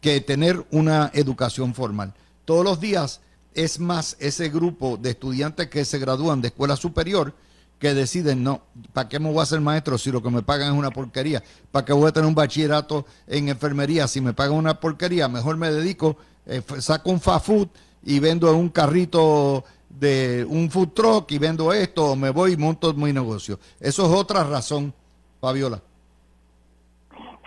[0.00, 2.12] que tener una educación formal.
[2.44, 3.20] Todos los días
[3.56, 7.34] es más ese grupo de estudiantes que se gradúan de escuela superior
[7.78, 10.72] que deciden, no, ¿para qué me voy a ser maestro si lo que me pagan
[10.72, 11.42] es una porquería?
[11.70, 15.28] ¿Para qué voy a tener un bachillerato en enfermería si me pagan una porquería?
[15.28, 16.16] Mejor me dedico,
[16.46, 17.68] eh, saco un fast food
[18.04, 22.56] y vendo un carrito de un food truck y vendo esto, o me voy y
[22.56, 23.58] monto mi negocio.
[23.80, 24.92] Eso es otra razón,
[25.40, 25.82] Fabiola.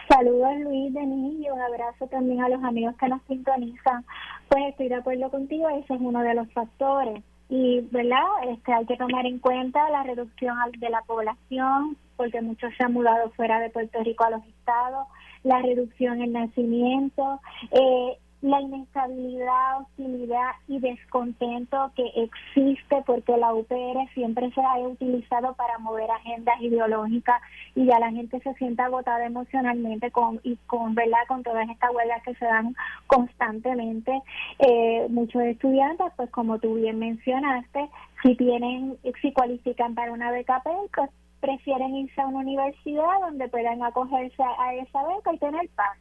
[0.09, 4.03] Saludos Luis, Denis y un abrazo también a los amigos que nos sintonizan.
[4.47, 7.23] Pues estoy de acuerdo contigo, ese es uno de los factores.
[7.47, 8.25] Y, ¿verdad?
[8.47, 12.93] Este, hay que tomar en cuenta la reducción de la población, porque muchos se han
[12.93, 15.07] mudado fuera de Puerto Rico a los estados,
[15.43, 17.39] la reducción en nacimiento,
[17.71, 25.53] eh, la inestabilidad, hostilidad y descontento que existe porque la UPR siempre se ha utilizado
[25.55, 27.41] para mover agendas ideológicas
[27.75, 31.93] y ya la gente se siente agotada emocionalmente con y con verdad con todas estas
[31.93, 32.75] huelgas que se dan
[33.07, 34.21] constantemente.
[34.59, 37.89] Eh, muchos estudiantes pues como tú bien mencionaste
[38.23, 41.09] si tienen si cualifican para una beca pues
[41.41, 45.97] prefieren irse a una universidad donde puedan acogerse a esa beca y tener paz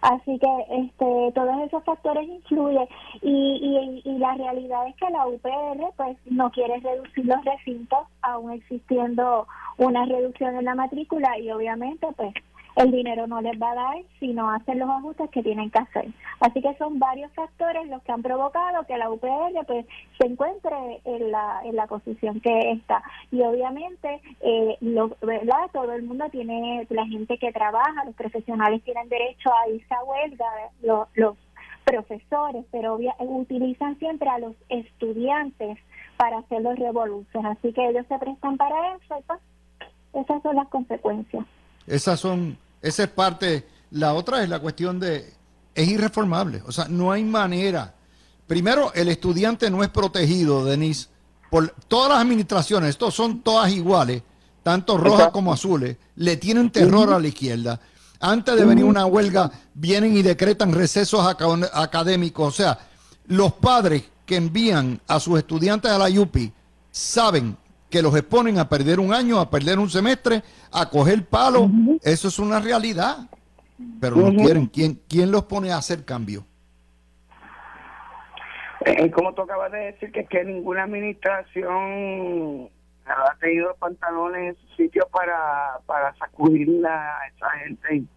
[0.00, 2.88] Así que este, todos esos factores influyen.
[3.22, 8.52] Y, y, la realidad es que la UPR pues no quiere reducir los recintos, aún
[8.52, 9.46] existiendo
[9.78, 12.34] una reducción en la matrícula y obviamente pues
[12.76, 15.78] el dinero no les va a dar si no hacen los ajustes que tienen que
[15.78, 16.08] hacer.
[16.40, 19.86] Así que son varios factores los que han provocado que la UPR pues
[20.18, 23.02] se encuentre en la, en la posición que está.
[23.30, 25.70] Y obviamente, eh, lo, ¿verdad?
[25.72, 30.04] Todo el mundo tiene, la gente que trabaja, los profesionales tienen derecho a irse a
[30.04, 30.46] huelga,
[30.82, 31.36] los, los
[31.84, 35.78] profesores, pero utilizan siempre a los estudiantes
[36.16, 37.56] para hacer los revoluciones.
[37.58, 39.40] Así que ellos se prestan para eso pues,
[40.14, 41.44] esas son las consecuencias.
[41.86, 43.66] Esas son esa es parte.
[43.90, 45.32] La otra es la cuestión de,
[45.74, 46.62] es irreformable.
[46.66, 47.94] O sea, no hay manera.
[48.46, 51.08] Primero, el estudiante no es protegido, Denise,
[51.50, 54.22] por todas las administraciones, estos son todas iguales,
[54.62, 57.80] tanto rojas como azules, le tienen terror a la izquierda.
[58.20, 61.26] Antes de venir una huelga, vienen y decretan recesos
[61.72, 62.48] académicos.
[62.48, 62.78] O sea,
[63.28, 66.52] los padres que envían a sus estudiantes a la UPI
[66.90, 67.56] saben
[67.94, 71.70] que los exponen a perder un año, a perder un semestre, a coger palo.
[72.02, 73.18] Eso es una realidad.
[74.00, 74.66] Pero no quieren.
[74.66, 76.44] ¿Quién, ¿Quién los pone a hacer cambio?
[78.84, 82.68] Eh, como tú acabas de decir, que, que ninguna administración
[83.06, 88.08] ha tenido los pantalones en su sitio para, para sacudirla a esa gente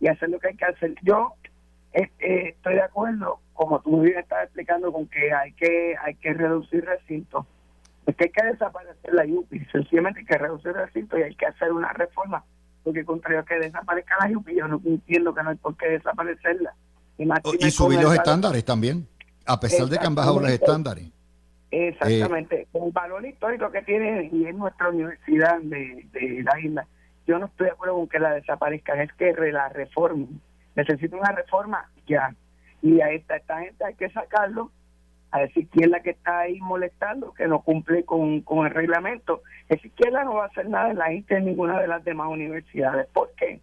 [0.00, 0.94] y, hacer lo que hay que hacer.
[1.02, 1.34] Yo
[1.92, 6.32] eh, estoy de acuerdo, como tú bien estás explicando, con que hay que hay que
[6.32, 7.46] reducir recintos
[8.06, 11.34] es que hay que desaparecer la UPI, sencillamente hay que reducir el recinto y hay
[11.34, 12.44] que hacer una reforma,
[12.82, 15.90] porque contrario a que desaparezca la UPI, yo no entiendo que no hay por qué
[15.90, 16.74] desaparecerla.
[17.18, 17.28] Y,
[17.66, 19.06] y subir los estándares también,
[19.46, 21.10] a pesar de que han bajado los estándares.
[21.70, 26.86] Exactamente, con el valor histórico que tiene y es nuestra universidad de, de la isla,
[27.26, 30.40] yo no estoy de acuerdo con que la desaparezcan, es que la reformen.
[30.74, 32.34] Necesito una reforma ya.
[32.82, 34.72] Y a esta, esta gente hay que sacarlo
[35.32, 39.42] a decir quién es la que está ahí molestando, que no cumple con, el reglamento.
[39.68, 42.28] Es izquierda no va a hacer nada en la gente en ninguna de las demás
[42.28, 43.06] universidades.
[43.12, 43.60] ¿Por qué?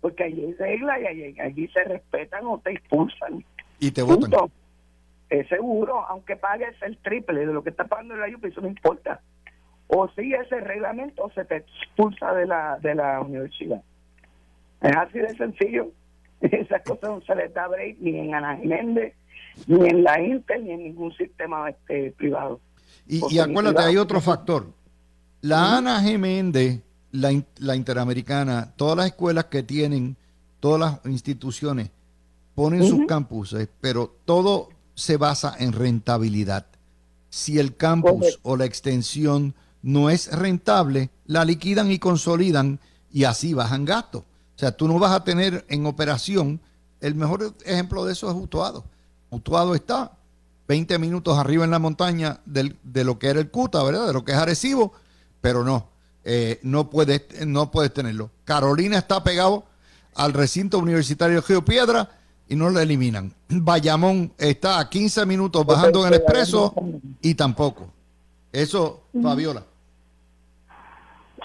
[0.00, 3.44] Porque allí hay reglas y allí, se respetan o te expulsan.
[3.80, 4.50] Y te votan.
[5.28, 8.68] Es seguro, aunque pagues el triple de lo que está pagando la UPI, eso no
[8.68, 9.20] importa.
[9.88, 13.82] O sigue ese reglamento o se te expulsa de la, de la universidad.
[14.82, 15.90] Es así de sencillo.
[16.42, 19.14] Esas cosas no se les da break ni en Ana Jiménez
[19.66, 22.60] ni en la Inter ni en ningún sistema este, privado.
[23.06, 24.72] Y, acuérdate, hay otro factor.
[25.40, 26.82] La Ana G.
[27.10, 30.16] la, la Interamericana, todas las escuelas que tienen,
[30.60, 31.90] todas las instituciones
[32.54, 36.66] ponen sus campuses, pero todo se basa en rentabilidad.
[37.30, 42.78] Si el campus o la extensión no es rentable, la liquidan y consolidan
[43.10, 44.22] y así bajan gastos.
[44.22, 46.60] O sea, tú no vas a tener en operación,
[47.00, 48.84] el mejor ejemplo de eso es Utuado.
[49.32, 50.12] Utuado está
[50.68, 54.06] 20 minutos arriba en la montaña de lo que era el Cuta, ¿verdad?
[54.06, 54.92] De lo que es Arecibo,
[55.40, 55.88] pero no,
[56.22, 58.30] eh, no, puedes, no puedes tenerlo.
[58.44, 59.64] Carolina está pegado
[60.14, 62.10] al recinto universitario de Geopiedra
[62.46, 63.34] y no lo eliminan.
[63.48, 66.74] Bayamón está a 15 minutos bajando en el expreso
[67.22, 67.88] y tampoco.
[68.52, 69.64] Eso, Fabiola.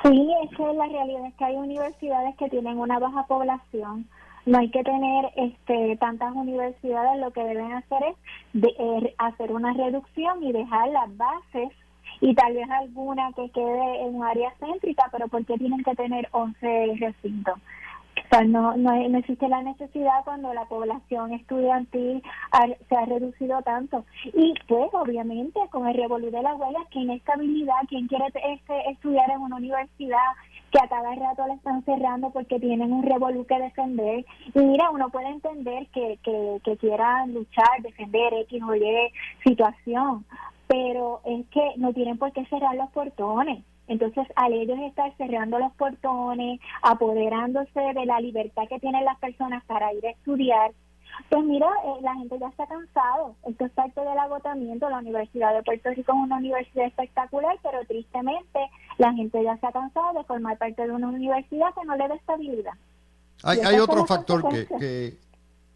[0.10, 4.08] Sí, es que la realidad es que hay universidades que tienen una baja población
[4.48, 8.16] no hay que tener este, tantas universidades, lo que deben hacer es
[8.54, 11.70] de, eh, hacer una reducción y dejar las bases
[12.22, 15.94] y tal vez alguna que quede en un área céntrica, pero ¿por qué tienen que
[15.96, 17.60] tener 11 recintos?
[18.30, 22.22] Sea, no, no, no, existe la necesidad cuando la población estudiantil
[22.90, 24.04] se ha reducido tanto.
[24.26, 29.30] Y pues, obviamente, con el revolú de las huelgas, que inestabilidad, quien quiere este, estudiar
[29.32, 30.18] en una universidad
[30.72, 34.26] que a cada rato la están cerrando porque tienen un revolú que defender.
[34.54, 38.82] Y mira, uno puede entender que, que, que quieran luchar, defender X o Y
[39.44, 40.26] situación,
[40.68, 43.64] pero es que no tienen por qué cerrar los portones.
[43.88, 49.64] Entonces, al ellos estar cerrando los portones, apoderándose de la libertad que tienen las personas
[49.66, 50.72] para ir a estudiar,
[51.30, 53.36] pues mira, eh, la gente ya está cansado.
[53.48, 54.90] Esto es parte del agotamiento.
[54.90, 58.60] La Universidad de Puerto Rico es una universidad espectacular, pero tristemente
[58.98, 62.16] la gente ya está cansada de formar parte de una universidad que no le da
[62.16, 62.74] estabilidad.
[63.44, 65.18] Hay, hay otro factor que, que,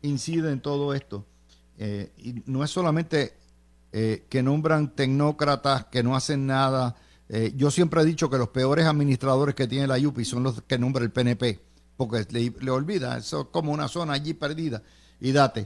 [0.02, 1.26] incide en todo esto.
[1.78, 3.34] Eh, y no es solamente
[3.92, 6.96] eh, que nombran tecnócratas que no hacen nada.
[7.34, 10.64] Eh, yo siempre he dicho que los peores administradores que tiene la UPI son los
[10.64, 11.62] que nombra el PNP,
[11.96, 14.84] porque le, olvida, eso es como una zona allí perdida.
[15.22, 15.66] Y date,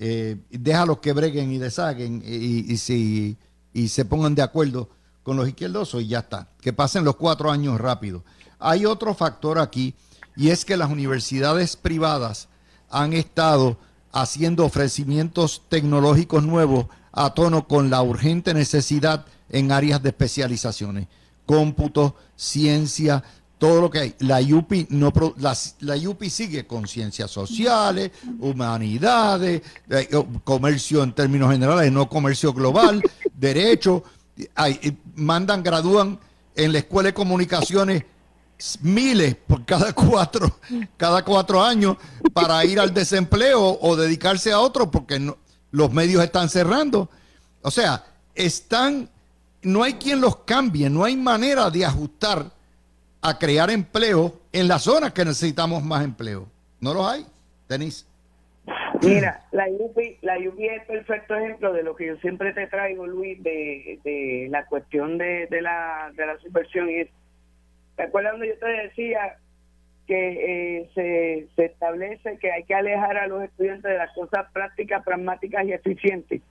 [0.00, 3.36] eh, déjalos que breguen y deshaguen y, si,
[3.72, 4.90] y se pongan de acuerdo
[5.22, 6.48] con los izquierdosos y ya está.
[6.60, 8.24] Que pasen los cuatro años rápido.
[8.58, 9.94] Hay otro factor aquí
[10.34, 12.48] y es que las universidades privadas
[12.90, 13.78] han estado
[14.10, 21.06] haciendo ofrecimientos tecnológicos nuevos a tono con la urgente necesidad en áreas de especializaciones,
[21.46, 23.22] cómputo, ciencia,
[23.58, 24.14] todo lo que hay.
[24.18, 28.10] La UPI, no, la, la UPI sigue con ciencias sociales,
[28.40, 30.08] humanidades, eh,
[30.42, 33.00] comercio en términos generales, no comercio global,
[33.34, 34.02] derecho.
[34.56, 36.18] Hay, mandan, gradúan
[36.56, 38.04] en la escuela de comunicaciones
[38.82, 40.58] miles por cada cuatro,
[40.96, 41.96] cada cuatro años
[42.32, 45.36] para ir al desempleo o dedicarse a otro porque no,
[45.74, 47.10] los medios están cerrando.
[47.62, 48.04] O sea,
[48.34, 49.08] están,
[49.62, 52.46] no hay quien los cambie, no hay manera de ajustar
[53.20, 56.46] a crear empleo en las zonas que necesitamos más empleo.
[56.80, 57.26] No los hay,
[57.68, 58.06] Denise.
[59.02, 63.06] Mira, la UPI, la UPI es perfecto ejemplo de lo que yo siempre te traigo,
[63.08, 66.88] Luis, de, de la cuestión de, de, la, de la subversión.
[66.88, 67.04] Y
[67.96, 69.38] ¿Te acuerdas cuando yo te decía
[70.06, 74.46] que eh, se, se establece que hay que alejar a los estudiantes de las cosas
[74.52, 76.42] prácticas, pragmáticas y eficientes.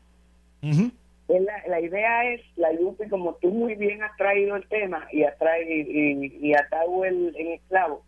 [0.62, 5.24] la, la, idea es, la UPI, como tú muy bien has traído el tema y
[5.24, 8.04] has traído y, y, atado el, esclavo,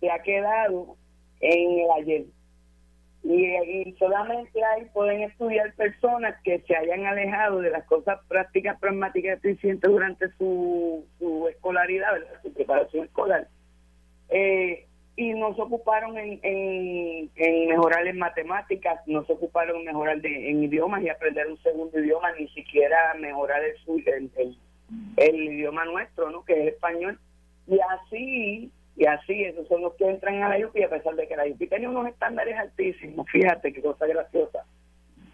[0.00, 0.96] se ha quedado
[1.40, 2.24] en el ayer.
[3.24, 9.40] Y, solamente ahí pueden estudiar personas que se hayan alejado de las cosas prácticas, pragmáticas
[9.42, 12.12] y eficientes durante su, su escolaridad,
[12.42, 13.48] su preparación escolar
[14.28, 20.20] eh, y no se ocuparon en, en, mejorar en matemáticas, no se ocuparon en mejorar
[20.24, 24.58] en idiomas y aprender un segundo idioma, ni siquiera mejorar el, el,
[25.16, 26.44] el, idioma nuestro, ¿no?
[26.44, 27.18] que es español.
[27.66, 31.26] Y así, y así, esos son los que entran a la UPI, a pesar de
[31.26, 34.64] que la UPI tenía unos estándares altísimos, fíjate qué cosa graciosa.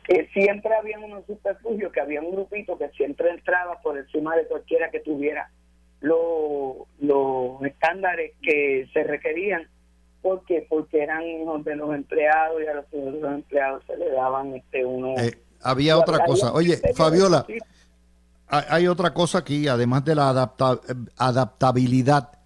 [0.05, 4.47] Que siempre había unos subterfugios, que había un grupito que siempre entraba por encima de
[4.47, 5.51] cualquiera que tuviera
[6.03, 9.69] los estándares que se requerían.
[10.21, 13.97] ¿Por Porque eran hijos de los empleados y a los hijos de los empleados se
[13.97, 15.19] le daban este uno.
[15.19, 15.33] Eh,
[15.63, 16.53] había otra cosa.
[16.53, 17.45] Oye, Fabiola,
[18.47, 20.53] hay otra cosa aquí, además de la
[21.17, 22.39] adaptabilidad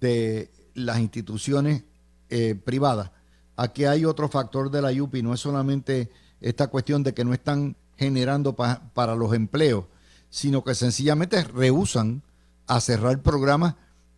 [0.00, 1.84] de las instituciones
[2.30, 3.10] eh, privadas.
[3.56, 6.08] Aquí hay otro factor de la UPI, no es solamente
[6.40, 9.84] esta cuestión de que no están generando para los empleos,
[10.30, 12.22] sino que sencillamente rehusan
[12.70, 13.74] a cerrar programas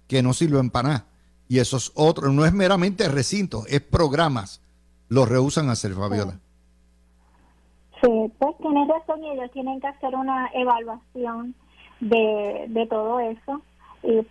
[0.09, 1.07] que no sirven para nada.
[1.48, 1.92] Y eso es
[2.30, 4.62] no es meramente recinto, es programas.
[5.09, 6.38] Los rehusan a hacer, Fabiola.
[8.03, 11.55] Sí, pues tienes razón y ellos tienen que hacer una evaluación
[12.00, 13.62] de, de todo eso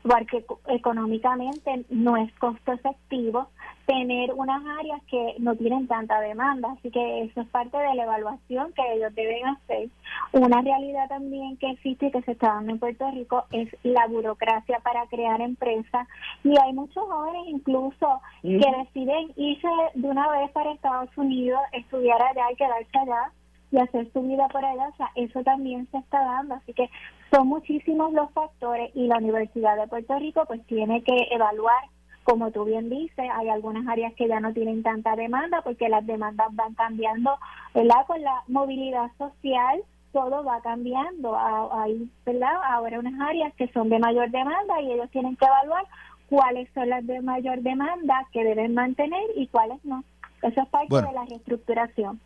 [0.04, 3.48] porque económicamente no es costo efectivo
[3.92, 8.04] tener unas áreas que no tienen tanta demanda, así que eso es parte de la
[8.04, 9.90] evaluación que ellos deben hacer.
[10.32, 14.08] Una realidad también que existe y que se está dando en Puerto Rico es la
[14.08, 16.08] burocracia para crear empresas
[16.44, 22.22] y hay muchos jóvenes incluso que deciden irse de una vez para Estados Unidos, estudiar
[22.22, 23.32] allá y quedarse allá
[23.72, 26.90] y hacer su vida por allá, o sea, eso también se está dando, así que
[27.30, 31.84] son muchísimos los factores y la Universidad de Puerto Rico pues tiene que evaluar,
[32.24, 36.06] como tú bien dices, hay algunas áreas que ya no tienen tanta demanda porque las
[36.06, 37.38] demandas van cambiando,
[37.74, 38.06] ¿verdad?
[38.08, 42.54] Con la movilidad social todo va cambiando, hay, ¿verdad?
[42.66, 45.86] Ahora unas áreas que son de mayor demanda y ellos tienen que evaluar
[46.30, 50.04] cuáles son las de mayor demanda que deben mantener y cuáles no.
[50.42, 52.20] Eso es parte de la reestructuración.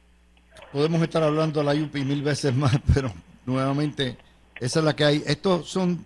[0.71, 3.11] Podemos estar hablando de la UPI mil veces más, pero
[3.45, 4.17] nuevamente
[4.59, 5.23] esa es la que hay.
[5.25, 6.05] Estos son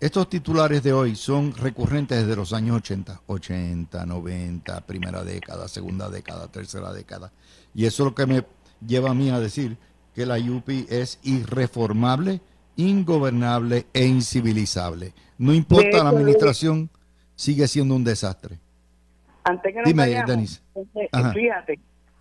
[0.00, 6.08] estos titulares de hoy son recurrentes desde los años 80, 80, 90, primera década, segunda
[6.08, 7.30] década, tercera década.
[7.74, 8.44] Y eso es lo que me
[8.86, 9.76] lleva a mí a decir
[10.14, 12.40] que la UPI es irreformable,
[12.76, 15.12] ingobernable e incivilizable.
[15.36, 16.88] No importa la administración,
[17.34, 18.58] sigue siendo un desastre.
[19.44, 20.62] Antes que nos Dime, vayamos, Denis.
[20.74, 21.80] este, fíjate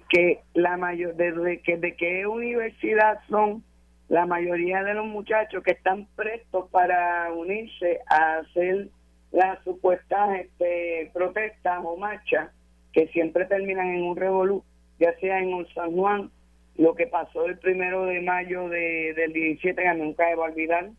[0.09, 3.63] que la mayor desde que de qué universidad son
[4.10, 8.89] la mayoría de los muchachos que están prestos para unirse a hacer
[9.32, 12.49] las supuestas este, protestas o marchas
[12.91, 14.64] que siempre terminan en un revolú,
[14.99, 16.32] ya sea en San Juan,
[16.76, 20.89] lo que pasó el primero de mayo de, del 17 que nunca a olvidar,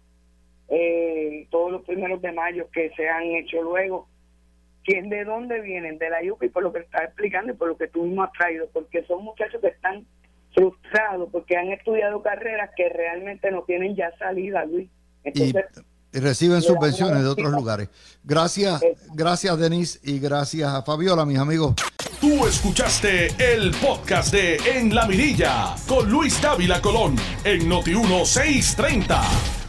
[0.69, 4.07] eh, todos los primeros de mayo que se han hecho luego,
[4.85, 5.99] ¿Quién de dónde vienen?
[5.99, 8.33] De la UPI, por lo que estás explicando y por lo que tú mismo has
[8.33, 10.07] traído, porque son muchachos que están
[10.55, 14.89] frustrados, porque han estudiado carreras que realmente no tienen ya salida, Luis.
[15.25, 17.89] Y, Entonces, y reciben subvenciones de otros lugares.
[18.25, 18.97] Gracias, Eh.
[19.15, 21.75] gracias Denis y gracias a Fabiola, mis amigos.
[22.21, 29.60] Tú escuchaste el podcast de En la Mirilla con Luis Dávila Colón en Noti 1630.